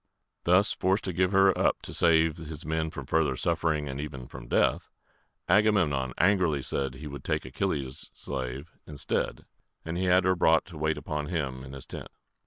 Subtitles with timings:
[0.45, 4.27] Thus forced to give her up to save his men from further suffering and even
[4.27, 4.89] from death,
[5.47, 9.45] Agamemnon angrily said he would take Achilles' slave instead,
[9.85, 12.09] and he had her brought to wait upon him in his tent.